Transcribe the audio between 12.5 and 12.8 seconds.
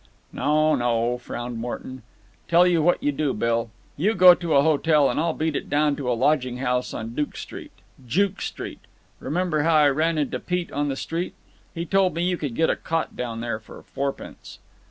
get a